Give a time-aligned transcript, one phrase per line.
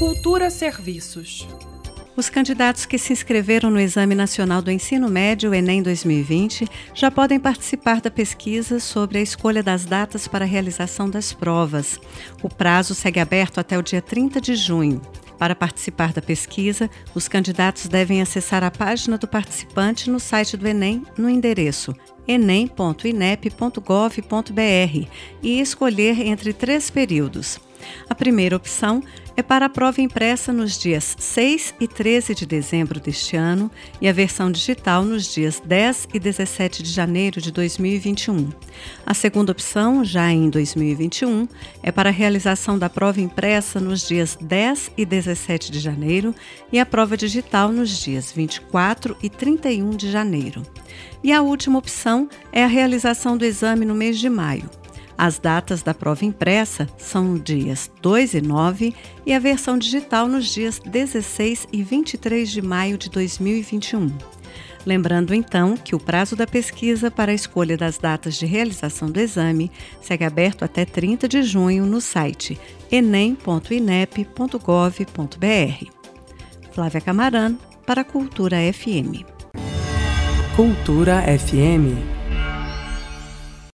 [0.00, 1.46] Cultura Serviços.
[2.16, 7.38] Os candidatos que se inscreveram no Exame Nacional do Ensino Médio Enem 2020 já podem
[7.38, 12.00] participar da pesquisa sobre a escolha das datas para a realização das provas.
[12.42, 15.02] O prazo segue aberto até o dia 30 de junho.
[15.38, 20.66] Para participar da pesquisa, os candidatos devem acessar a página do participante no site do
[20.66, 21.94] Enem no endereço
[22.26, 25.08] enem.inep.gov.br
[25.42, 27.60] e escolher entre três períodos
[28.10, 29.00] a primeira opção
[29.36, 34.08] é para a prova impressa nos dias 6 e 13 de dezembro deste ano e
[34.08, 38.50] a versão digital nos dias 10 e 17 de janeiro de 2021.
[39.06, 41.46] A segunda opção, já em 2021,
[41.84, 46.34] é para a realização da prova impressa nos dias 10 e 17 de janeiro
[46.72, 50.66] e a prova digital nos dias 24 e 31 de janeiro.
[51.22, 54.79] E a última opção é a realização do exame no mês de maio.
[55.22, 58.94] As datas da prova impressa são dias 2 e 9
[59.26, 64.10] e a versão digital nos dias 16 e 23 de maio de 2021.
[64.86, 69.20] Lembrando então que o prazo da pesquisa para a escolha das datas de realização do
[69.20, 72.58] exame segue aberto até 30 de junho no site
[72.90, 75.86] enem.inep.gov.br.
[76.72, 79.22] Flávia Camarano, para a Cultura FM.
[80.56, 82.19] Cultura FM